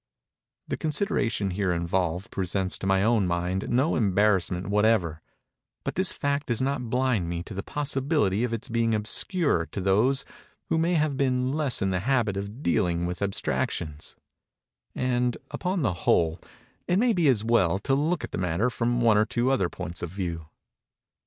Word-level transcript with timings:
Page 0.67 0.79
44. 0.79 0.79
The 0.79 0.81
consideration 0.81 1.49
here 1.51 1.71
involved 1.71 2.31
presents 2.31 2.79
to 2.79 2.87
my 2.87 3.03
own 3.03 3.27
mind 3.27 3.69
no 3.69 3.95
embarrassment 3.95 4.65
whatever—but 4.71 5.93
this 5.93 6.11
fact 6.11 6.47
does 6.47 6.59
not 6.59 6.89
blind 6.89 7.29
me 7.29 7.43
to 7.43 7.53
the 7.53 7.61
possibility 7.61 8.43
of 8.43 8.51
its 8.51 8.67
being 8.67 8.95
obscure 8.95 9.67
to 9.67 9.79
those 9.79 10.25
who 10.69 10.79
may 10.79 10.95
have 10.95 11.17
been 11.17 11.53
less 11.53 11.83
in 11.83 11.91
the 11.91 11.99
habit 11.99 12.35
of 12.35 12.63
dealing 12.63 13.05
with 13.05 13.21
abstractions:—and, 13.21 15.37
upon 15.51 15.83
the 15.83 15.93
whole, 15.93 16.39
it 16.87 16.97
may 16.97 17.13
be 17.13 17.27
as 17.27 17.43
well 17.43 17.77
to 17.77 17.93
look 17.93 18.23
at 18.23 18.31
the 18.31 18.39
matter 18.39 18.71
from 18.71 19.01
one 19.01 19.19
or 19.19 19.25
two 19.27 19.51
other 19.51 19.69
points 19.69 20.01
of 20.01 20.09
view. 20.09 20.47